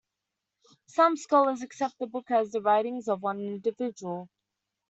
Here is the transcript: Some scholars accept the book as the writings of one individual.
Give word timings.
Some 0.87 1.15
scholars 1.15 1.61
accept 1.61 1.99
the 1.99 2.07
book 2.07 2.31
as 2.31 2.49
the 2.49 2.59
writings 2.63 3.07
of 3.07 3.21
one 3.21 3.39
individual. 3.39 4.29